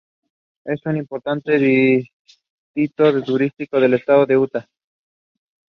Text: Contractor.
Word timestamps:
Contractor. 0.65 1.61